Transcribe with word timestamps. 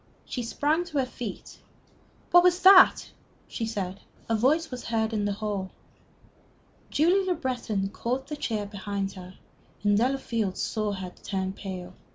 She 0.25 0.41
sprang 0.41 0.83
to 0.85 0.97
her 0.97 1.05
feet. 1.05 1.59
"What 2.31 2.41
was 2.41 2.59
that?" 2.63 3.11
she 3.47 3.67
said. 3.67 3.99
A 4.27 4.35
voice 4.35 4.71
was 4.71 4.85
heard 4.85 5.13
in 5.13 5.25
the 5.25 5.33
hall. 5.33 5.69
Julie 6.89 7.23
Le 7.27 7.35
Breton 7.35 7.87
caught 7.89 8.25
the 8.25 8.35
chair 8.35 8.65
behind 8.65 9.11
her, 9.11 9.35
and 9.83 9.95
Delafield 9.95 10.57
saw 10.57 10.93
her 10.93 11.11
turn 11.23 11.53
pale. 11.53 11.93